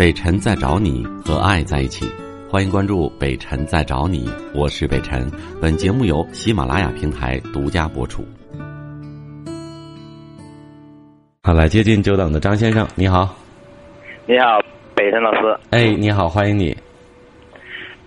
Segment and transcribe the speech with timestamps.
[0.00, 2.06] 北辰在找你和爱在一起，
[2.48, 5.30] 欢迎关注北辰在找你，我是北辰。
[5.60, 8.24] 本节目由喜马拉雅平台独家播出。
[11.42, 13.28] 好，来接近久等的张先生，你好。
[14.24, 14.58] 你好，
[14.94, 15.54] 北辰老师。
[15.68, 16.74] 哎，你好，欢迎你。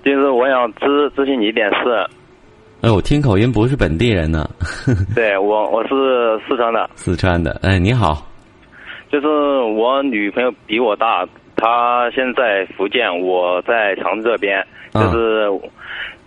[0.03, 2.09] 就是我想咨咨询你一点事。
[2.81, 4.49] 哎，我听口音不是本地人呢。
[5.13, 6.89] 对我，我是四川的。
[6.95, 8.25] 四川的，哎，你好。
[9.11, 11.23] 就是我女朋友比我大。
[11.55, 15.47] 他现在福建，我在常州这边，就是，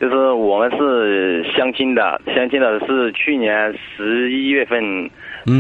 [0.01, 5.11] 就是我们是相亲的，相亲的是去年十一月份，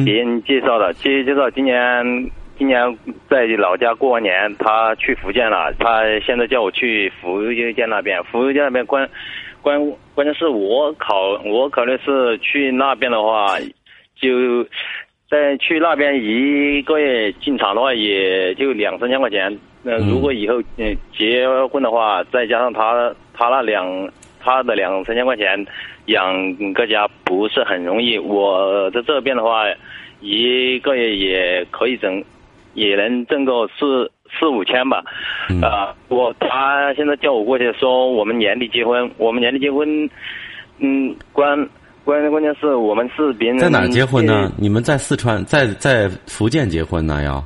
[0.04, 2.80] 别人介绍的，介介绍今年今年
[3.28, 9.08] 在老家过完年，他去福建了，他现在叫我去福建那边，福建那边关
[9.60, 9.78] 关
[10.14, 13.58] 关键是我考我考虑是去那边的话，
[14.14, 14.66] 就。
[15.28, 19.58] 在去那边一个月进厂的话，也就两三千块钱。
[19.82, 24.08] 那如果以后嗯结婚的话，再加上他他那两
[24.40, 25.66] 他的两三千块钱，
[26.06, 28.16] 养个家不是很容易。
[28.18, 29.64] 我在这边的话，
[30.20, 32.22] 一个月也可以挣，
[32.74, 35.02] 也能挣个四四五千吧。
[35.60, 40.08] 啊，我他现在叫我过去说我们年底结婚，我们年底结婚，
[40.78, 41.68] 嗯，关。
[42.06, 44.52] 关键关键是我们是别人在哪儿结婚呢？
[44.56, 47.20] 你们在四川，在在福建结婚呢？
[47.24, 47.44] 要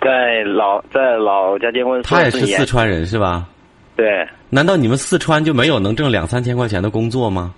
[0.00, 2.02] 在老在老家结婚。
[2.02, 3.46] 他也是四川人是吧？
[3.96, 4.26] 对。
[4.48, 7.52] 难道你们四川就没有能挣两三千块钱的工作吗？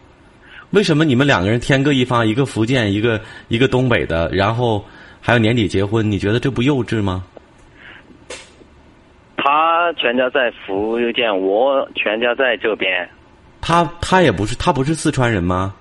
[0.70, 4.84] 为什么你们两个人天各一方，一个福建，一个一个东北的，然后
[5.20, 6.10] 还要年底结婚？
[6.10, 7.22] 你觉得这不幼稚吗？
[9.36, 13.08] 他全家在福建，我全家在这边。
[13.60, 15.72] 他他也不是他不是四川人吗？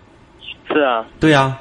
[0.71, 1.57] 是啊，对呀。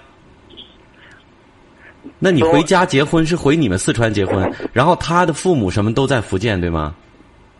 [2.18, 6.94] 那你回家结婚是回你们四川结婚，然后他的父母什么都在福建，对吗？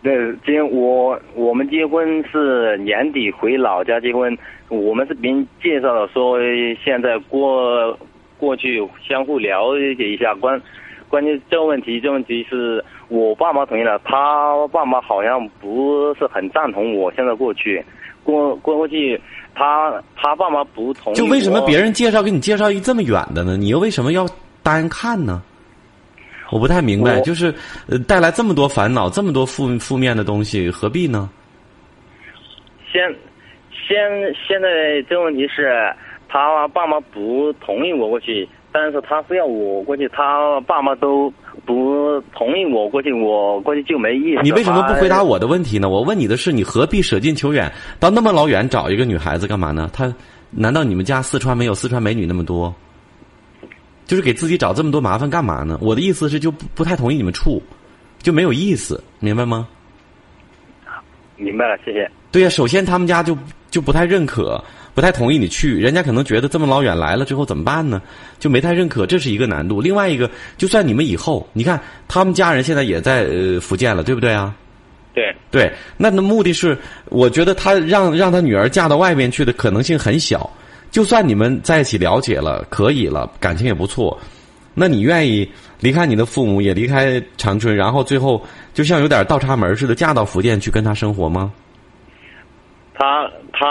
[0.03, 4.37] 对，结我我们结婚是年底回老家结婚，
[4.69, 6.39] 我们是别人介绍的，说
[6.85, 7.97] 现在过
[8.39, 10.35] 过去相互了解一下。
[10.35, 10.61] 关
[11.09, 17.85] 关键这个问题，这问题是我爸妈同意了，他爸妈好像不是很赞同我现在过去
[18.33, 19.21] 过过过去。
[19.55, 21.17] 他他爸妈不同意。
[21.17, 23.57] 就为什么别人介绍给你介绍一这么远的呢？
[23.57, 24.29] 你又为什么要
[24.63, 25.43] 单看呢？
[26.53, 27.53] 我不太明白，就是
[27.89, 31.29] 呃带来这么多烦恼，这么多负负面的东西，何必呢？
[32.93, 33.03] 现
[33.73, 33.97] 现
[34.47, 35.93] 现在这问题是，
[36.29, 41.33] 他爸妈不同意我过去，但是他非要我过去，他爸妈都。
[41.65, 44.43] 不同意我过去，我过去就没意思。
[44.43, 45.89] 你为什么不回答我的问题呢？
[45.89, 49.91] 我问你的是，你何必舍近求远，到那么老远找一个女孩子干嘛呢？
[49.93, 50.13] 她
[50.51, 52.75] 难道你们家四川没有四川美女那么多？
[54.07, 55.79] 就是给自己找这么多麻烦干嘛呢？
[55.83, 57.63] 我的意思是，就不不太同意你们处，
[58.23, 59.69] 就没有意思，明白吗？
[61.37, 62.11] 明白了，谢谢。
[62.33, 63.37] 对呀，首先他们家就
[63.71, 64.63] 就不太认可。
[64.99, 68.03] 不太同意你去，人家可能觉得这么老远来了之后怎么办呢？
[68.41, 69.81] 就没太认可，这是一个难度。
[69.81, 74.53] 另外一个，就算你们以后，你看他们家人现在也在呃福建了，对不对啊？
[75.15, 76.77] 对对，那那目的是，
[77.11, 80.51] 我觉得他让让他女儿嫁到外面去的可能性很小。
[80.91, 84.19] 就算你们在一起了解了，可以了，感情也不错，
[84.75, 85.49] 那你愿意
[85.79, 88.45] 离开你的父母，也离开长春，然后最后
[88.75, 91.53] 就像有点倒插门似的嫁到福建去跟他生活吗？
[93.01, 93.67] 他他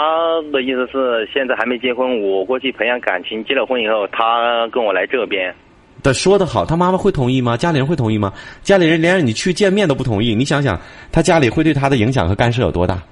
[0.52, 5.54] 的意思是现在还没结婚，我过去培养感情，结了婚以后，他跟我来这边。
[6.02, 7.56] 的说的好，他妈妈会同意吗？
[7.56, 8.30] 家里人会同意吗？
[8.62, 10.78] 家里人连让你去见面都不同意，你想想，
[11.10, 13.02] 他家里会对他的影响和干涉有多大？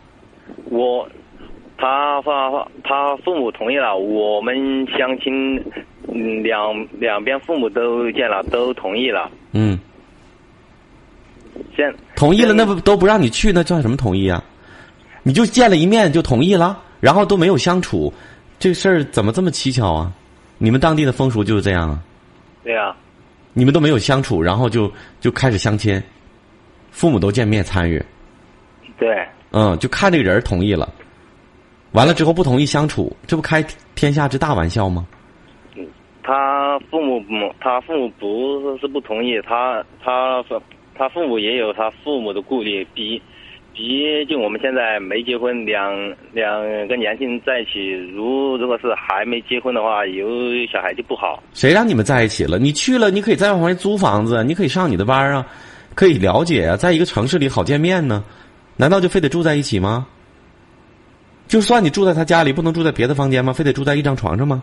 [0.70, 1.08] 我，
[1.78, 2.30] 他父
[2.84, 4.54] 他父母同意了，我们
[4.98, 5.56] 相亲，
[6.42, 9.30] 两两边父母都见了，都同意了。
[9.52, 9.78] 嗯。
[11.74, 14.44] 先同意了，那不都不让你去，那叫什么同意啊？
[15.26, 18.14] 你就见了一面就同意了，然后都没有相处，
[18.60, 20.12] 这事儿怎么这么蹊跷啊？
[20.56, 21.98] 你们当地的风俗就是这样啊？
[22.62, 22.94] 对呀。
[23.52, 24.88] 你们都没有相处，然后就
[25.18, 26.00] 就开始相亲，
[26.92, 28.00] 父母都见面参与。
[28.96, 29.26] 对。
[29.50, 30.88] 嗯，就看这个人同意了，
[31.90, 35.04] 完了之后不同意相处，这不开天下之大玩笑吗？
[36.22, 37.20] 他父母
[37.60, 40.40] 他父母不是不同意，他他
[40.96, 43.20] 他父母也有他父母的顾虑，比。
[43.76, 45.94] 毕竟我们现在没结婚，两
[46.32, 50.26] 两个年轻人在一起，如如果是还没结婚的话，有
[50.72, 51.42] 小孩就不好。
[51.52, 52.58] 谁让你们在一起了？
[52.58, 55.46] 你去了，你可以在外面租房子，你可以上你的班啊，
[55.94, 58.24] 可以了解啊，在一个城市里好见面呢。
[58.78, 60.06] 难道就非得住在一起吗？
[61.46, 63.52] 就算你住在他家里，不能住在别的房间吗？
[63.52, 64.62] 非得住在一张床上吗？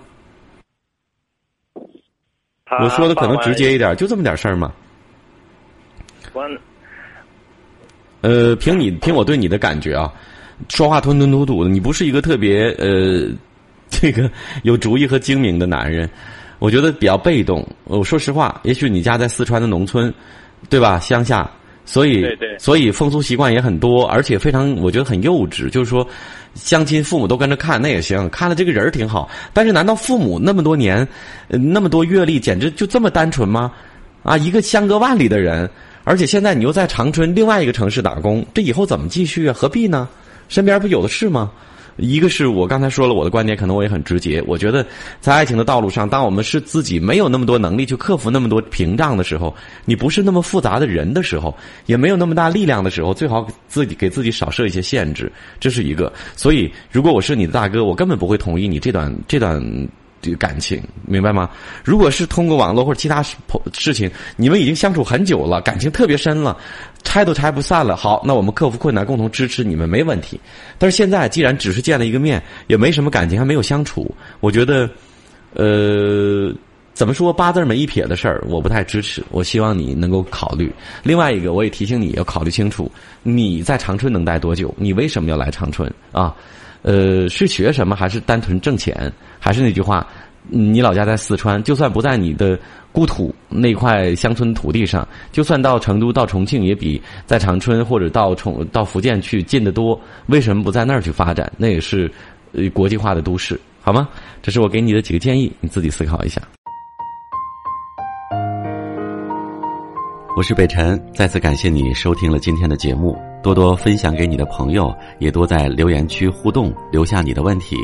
[2.81, 4.73] 我说的可能直接一点，就这么点事儿吗？
[6.33, 6.49] 关。
[8.23, 10.11] 呃，凭你凭我对你的感觉啊，
[10.69, 13.27] 说话吞吞吐吐的，你不是一个特别呃，
[13.89, 14.31] 这个
[14.63, 16.09] 有主意和精明的男人。
[16.59, 17.67] 我觉得比较被动。
[17.83, 20.13] 我说实话，也许你家在四川的农村，
[20.69, 20.97] 对吧？
[20.97, 21.49] 乡下，
[21.83, 22.25] 所以
[22.57, 25.69] 所以风俗习惯也很多，而且非常我觉得很幼稚。
[25.69, 26.07] 就是说，
[26.55, 29.29] 相亲父母都跟着看，那也行，看了这个人挺好。
[29.51, 31.05] 但是，难道父母那么多年，
[31.49, 33.69] 那么多阅历，简直就这么单纯吗？
[34.23, 35.69] 啊，一个相隔万里的人，
[36.03, 39.53] 而且现在你又在长春另外一个城市打工，这以后怎么继续啊？
[39.53, 40.07] 何必呢？
[40.49, 41.51] 身边不有的是吗？
[41.97, 44.43] 一个是我刚才说了我的观点，可能我也很直接。
[44.47, 44.83] 我觉得
[45.21, 49.55] 在爱情的道路上，当我们是自己没有那么多能力去克服那么多屏障的时候，
[49.85, 51.55] 你不是那么复杂的人的时候，
[51.85, 56.11] 也没有那么大力量的时候，最好自己给自己少设一些限制，这是一个。
[56.35, 59.63] 所以，如果我是你的大哥，我根本不会同意你这段这段。
[60.23, 61.49] 这个感情明白吗？
[61.83, 66.57] 如果是通过网络或者其他事情，你们已经相处很久了，感情特别深了，
[67.03, 67.97] 拆都拆不散了。
[67.97, 70.39] 好，那我们克服困难，共同支持你们，没问题。
[70.79, 74.09] 但是现在既然只是见了一个面，也没什么感情，还没有相处，
[74.39, 74.89] 我觉得，
[75.55, 76.53] 呃，
[76.93, 79.21] 怎么说八字没一撇的事儿，我不太支持。
[79.29, 80.73] 我希望你能够考虑。
[81.03, 82.89] 另外一个，我也提醒你要考虑清楚，
[83.23, 84.73] 你在长春能待多久？
[84.77, 86.33] 你为什么要来长春啊？
[86.83, 89.11] 呃，是学什么，还是单纯挣钱？
[89.39, 90.05] 还是那句话，
[90.49, 92.59] 你老家在四川，就算不在你的
[92.91, 99.99] 故土那块乡村土地上，就算到成都、到重庆，也比在长春或者到重到福建去近得多。
[100.27, 101.51] 为什么不在那儿去发展？
[101.57, 102.11] 那也是
[102.51, 104.09] 呃国际化的都市，好吗？
[104.41, 106.41] 这是我给你的几个建议，你自己思考一下。
[110.35, 113.17] 我是北辰，再次感谢你收听了今天的节目。
[113.43, 117.75] 多多分享给你的朋友，也多在留言区互动，留下你的问题，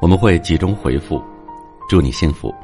[0.00, 1.20] 我们会集中回复。
[1.88, 2.54] 祝你幸福。